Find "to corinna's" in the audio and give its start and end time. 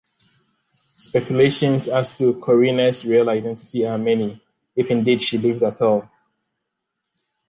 2.13-3.05